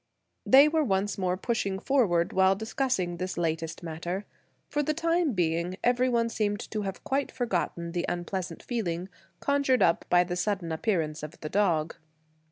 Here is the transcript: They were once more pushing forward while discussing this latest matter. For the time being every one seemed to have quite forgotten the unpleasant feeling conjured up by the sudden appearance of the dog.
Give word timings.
They 0.47 0.67
were 0.67 0.83
once 0.83 1.19
more 1.19 1.37
pushing 1.37 1.77
forward 1.77 2.33
while 2.33 2.55
discussing 2.55 3.17
this 3.17 3.37
latest 3.37 3.83
matter. 3.83 4.25
For 4.67 4.81
the 4.81 4.95
time 4.95 5.33
being 5.33 5.77
every 5.83 6.09
one 6.09 6.27
seemed 6.29 6.59
to 6.71 6.81
have 6.81 7.03
quite 7.03 7.31
forgotten 7.31 7.91
the 7.91 8.07
unpleasant 8.09 8.63
feeling 8.63 9.09
conjured 9.41 9.83
up 9.83 10.05
by 10.09 10.23
the 10.23 10.35
sudden 10.35 10.71
appearance 10.71 11.21
of 11.21 11.39
the 11.41 11.49
dog. 11.49 11.97